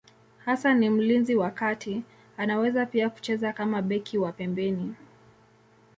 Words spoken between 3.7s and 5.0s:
beki wa pembeni.